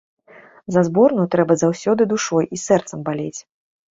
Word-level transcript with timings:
За 0.75 0.81
зборную 0.87 1.25
трэба 1.35 1.57
заўсёды 1.63 2.09
душой 2.13 2.49
і 2.57 2.61
сэрцам 2.65 2.99
балець. 3.11 3.39